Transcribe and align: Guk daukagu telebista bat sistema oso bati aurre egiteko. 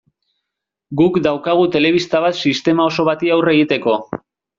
Guk 1.01 1.19
daukagu 1.27 1.67
telebista 1.75 2.21
bat 2.23 2.39
sistema 2.47 2.87
oso 2.93 3.07
bati 3.11 3.31
aurre 3.37 3.55
egiteko. 3.59 3.95